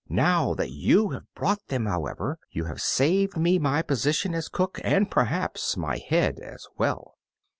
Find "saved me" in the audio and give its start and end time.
2.81-3.59